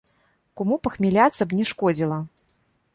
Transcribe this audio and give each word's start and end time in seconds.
Куму 0.61 0.79
пахмяліцца 0.89 1.43
б 1.53 1.61
не 1.61 1.69
шкодзіла. 1.73 2.19